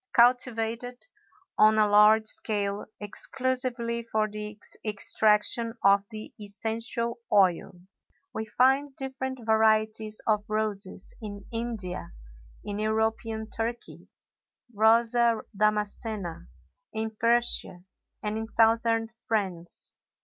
[0.15, 1.05] Cultivated
[1.59, 7.79] on a large scale exclusively for the extraction of the essential oil,
[8.33, 12.13] we find different varieties of roses in India,
[12.65, 14.07] in European Turkey
[14.73, 16.47] (Rosa Damascena),
[16.93, 17.83] in Persia,
[18.23, 19.93] and in Southern France.